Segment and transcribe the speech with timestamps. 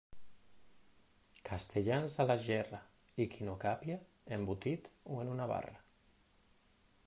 [1.49, 2.79] Castellans a la gerra,
[3.25, 3.99] i qui no càpia,
[4.39, 5.79] embotit, o en una barra.